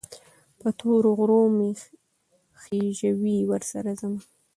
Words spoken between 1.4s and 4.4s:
مې خېژوي، ورسره ځمه